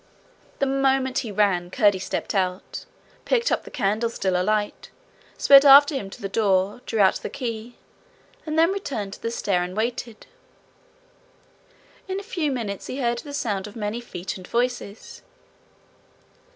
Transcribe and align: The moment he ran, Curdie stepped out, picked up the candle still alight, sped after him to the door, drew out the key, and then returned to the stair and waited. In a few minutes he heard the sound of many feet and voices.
The 0.57 0.65
moment 0.65 1.19
he 1.19 1.31
ran, 1.31 1.69
Curdie 1.69 1.99
stepped 1.99 2.33
out, 2.33 2.85
picked 3.23 3.51
up 3.51 3.65
the 3.65 3.69
candle 3.69 4.09
still 4.09 4.35
alight, 4.35 4.89
sped 5.37 5.63
after 5.63 5.93
him 5.93 6.09
to 6.09 6.19
the 6.23 6.27
door, 6.27 6.81
drew 6.87 6.99
out 6.99 7.17
the 7.17 7.29
key, 7.29 7.75
and 8.43 8.57
then 8.57 8.71
returned 8.71 9.13
to 9.13 9.21
the 9.21 9.29
stair 9.29 9.61
and 9.61 9.77
waited. 9.77 10.25
In 12.07 12.19
a 12.19 12.23
few 12.23 12.51
minutes 12.51 12.87
he 12.87 12.97
heard 12.99 13.19
the 13.19 13.31
sound 13.31 13.67
of 13.67 13.75
many 13.75 14.01
feet 14.01 14.37
and 14.37 14.47
voices. 14.47 15.21